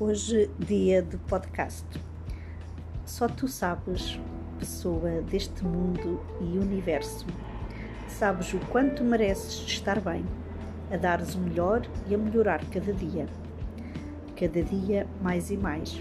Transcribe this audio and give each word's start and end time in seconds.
Hoje, 0.00 0.48
dia 0.60 1.02
de 1.02 1.16
podcast. 1.16 1.84
Só 3.04 3.26
tu 3.26 3.48
sabes, 3.48 4.16
pessoa 4.56 5.22
deste 5.22 5.64
mundo 5.64 6.20
e 6.40 6.56
universo, 6.56 7.26
sabes 8.06 8.54
o 8.54 8.60
quanto 8.66 9.02
mereces 9.02 9.54
estar 9.66 10.00
bem, 10.00 10.24
a 10.92 10.96
dares 10.96 11.34
o 11.34 11.40
melhor 11.40 11.82
e 12.08 12.14
a 12.14 12.18
melhorar 12.18 12.64
cada 12.66 12.92
dia. 12.92 13.26
Cada 14.38 14.62
dia 14.62 15.04
mais 15.20 15.50
e 15.50 15.56
mais. 15.56 16.00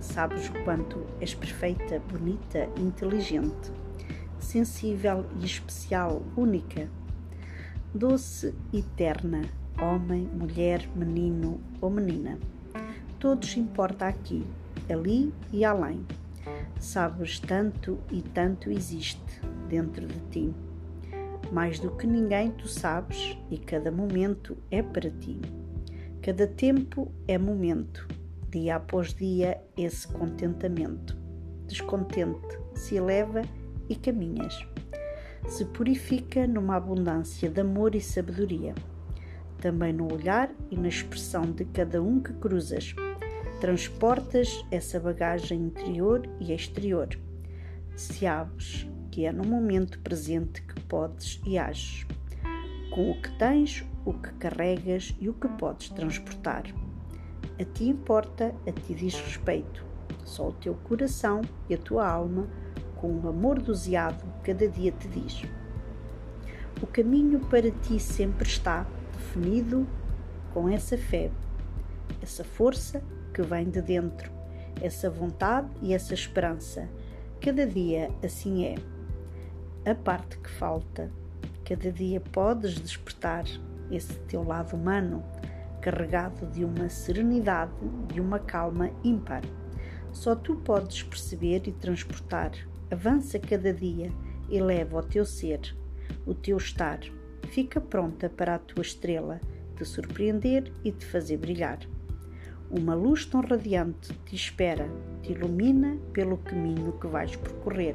Sabes 0.00 0.48
o 0.48 0.64
quanto 0.64 1.06
és 1.20 1.32
perfeita, 1.32 2.02
bonita, 2.10 2.68
inteligente, 2.76 3.70
sensível 4.40 5.24
e 5.40 5.46
especial, 5.46 6.20
única, 6.36 6.90
doce 7.94 8.52
e 8.72 8.82
terna, 8.82 9.42
homem, 9.80 10.28
mulher, 10.34 10.88
menino 10.96 11.60
ou 11.80 11.88
menina 11.90 12.40
todos 13.26 13.56
importa 13.56 14.06
aqui, 14.06 14.46
ali 14.88 15.34
e 15.52 15.64
além. 15.64 16.06
Sabes 16.78 17.40
tanto 17.40 17.98
e 18.12 18.22
tanto 18.22 18.70
existe 18.70 19.40
dentro 19.68 20.06
de 20.06 20.20
ti. 20.30 20.54
Mais 21.50 21.80
do 21.80 21.90
que 21.90 22.06
ninguém 22.06 22.52
tu 22.52 22.68
sabes 22.68 23.36
e 23.50 23.58
cada 23.58 23.90
momento 23.90 24.56
é 24.70 24.80
para 24.80 25.10
ti. 25.10 25.40
Cada 26.22 26.46
tempo 26.46 27.10
é 27.26 27.36
momento, 27.36 28.06
dia 28.48 28.76
após 28.76 29.12
dia 29.12 29.60
esse 29.76 30.06
contentamento. 30.06 31.18
Descontente 31.66 32.60
se 32.76 32.94
eleva 32.94 33.42
e 33.88 33.96
caminhas. 33.96 34.64
Se 35.48 35.64
purifica 35.64 36.46
numa 36.46 36.76
abundância 36.76 37.50
de 37.50 37.60
amor 37.60 37.96
e 37.96 38.00
sabedoria. 38.00 38.72
Também 39.58 39.92
no 39.92 40.12
olhar 40.12 40.48
e 40.70 40.76
na 40.76 40.86
expressão 40.86 41.42
de 41.42 41.64
cada 41.64 42.00
um 42.00 42.20
que 42.20 42.32
cruzas 42.34 42.94
transportas 43.60 44.64
essa 44.70 45.00
bagagem 45.00 45.58
interior 45.58 46.28
e 46.40 46.52
exterior. 46.52 47.08
Se 47.96 48.26
abres, 48.26 48.86
que 49.10 49.24
é 49.24 49.32
no 49.32 49.44
momento 49.44 49.98
presente 50.00 50.60
que 50.62 50.78
podes 50.82 51.40
e 51.46 51.56
ages, 51.56 52.06
com 52.90 53.10
o 53.10 53.20
que 53.20 53.30
tens, 53.38 53.84
o 54.04 54.12
que 54.12 54.30
carregas 54.34 55.14
e 55.18 55.28
o 55.28 55.34
que 55.34 55.48
podes 55.48 55.88
transportar. 55.88 56.64
A 57.58 57.64
ti 57.64 57.88
importa, 57.88 58.54
a 58.66 58.72
ti 58.72 58.94
diz 58.94 59.14
respeito. 59.14 59.84
Só 60.24 60.48
o 60.48 60.52
teu 60.52 60.74
coração 60.74 61.40
e 61.70 61.74
a 61.74 61.78
tua 61.78 62.06
alma, 62.06 62.46
com 62.96 63.08
o 63.18 63.28
amor 63.28 63.60
doseado, 63.60 64.22
cada 64.42 64.68
dia 64.68 64.92
te 64.92 65.08
diz. 65.08 65.42
O 66.82 66.86
caminho 66.86 67.40
para 67.40 67.70
ti 67.70 67.98
sempre 67.98 68.46
está 68.46 68.86
definido 69.14 69.86
com 70.52 70.68
essa 70.68 70.98
fé, 70.98 71.30
essa 72.22 72.44
força 72.44 73.02
que 73.32 73.42
vem 73.42 73.70
de 73.70 73.82
dentro, 73.82 74.30
essa 74.80 75.08
vontade 75.10 75.68
e 75.82 75.92
essa 75.92 76.14
esperança. 76.14 76.88
Cada 77.40 77.66
dia 77.66 78.10
assim 78.24 78.64
é. 78.64 78.74
A 79.88 79.94
parte 79.94 80.38
que 80.38 80.50
falta, 80.50 81.10
cada 81.64 81.92
dia 81.92 82.20
podes 82.20 82.74
despertar 82.80 83.44
esse 83.90 84.14
teu 84.20 84.42
lado 84.42 84.74
humano, 84.74 85.22
carregado 85.80 86.46
de 86.46 86.64
uma 86.64 86.88
serenidade, 86.88 87.72
de 88.12 88.20
uma 88.20 88.38
calma 88.38 88.90
ímpar. 89.04 89.42
Só 90.12 90.34
tu 90.34 90.56
podes 90.56 91.02
perceber 91.02 91.62
e 91.66 91.72
transportar. 91.72 92.52
Avança 92.90 93.38
cada 93.38 93.72
dia, 93.72 94.10
eleva 94.50 94.98
o 94.98 95.02
teu 95.02 95.24
ser, 95.24 95.76
o 96.26 96.34
teu 96.34 96.56
estar. 96.56 97.00
Fica 97.50 97.80
pronta 97.80 98.28
para 98.28 98.56
a 98.56 98.58
tua 98.58 98.82
estrela 98.82 99.40
te 99.76 99.84
surpreender 99.84 100.72
e 100.82 100.90
te 100.90 101.04
fazer 101.04 101.36
brilhar. 101.36 101.78
Uma 102.70 102.94
luz 102.94 103.24
tão 103.24 103.40
radiante 103.42 104.12
te 104.24 104.34
espera, 104.34 104.88
te 105.22 105.32
ilumina 105.32 105.96
pelo 106.12 106.36
caminho 106.38 106.92
que 107.00 107.06
vais 107.06 107.36
percorrer. 107.36 107.94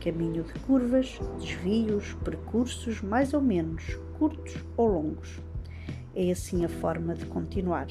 Caminho 0.00 0.42
de 0.42 0.52
curvas, 0.60 1.18
desvios, 1.38 2.14
percursos 2.24 3.00
mais 3.00 3.32
ou 3.32 3.40
menos 3.40 3.96
curtos 4.18 4.56
ou 4.76 4.88
longos. 4.88 5.40
É 6.14 6.30
assim 6.30 6.64
a 6.64 6.68
forma 6.68 7.14
de 7.14 7.26
continuar. 7.26 7.86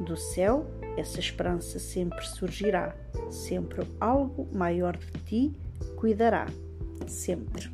Do 0.00 0.16
céu, 0.16 0.66
essa 0.96 1.20
esperança 1.20 1.78
sempre 1.78 2.24
surgirá, 2.26 2.96
sempre 3.30 3.86
algo 4.00 4.48
maior 4.54 4.96
de 4.96 5.12
ti 5.24 5.52
cuidará, 5.96 6.46
sempre. 7.06 7.73